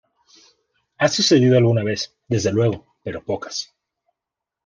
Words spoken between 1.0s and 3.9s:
sucedido alguna vez, desde luego, pero pocas.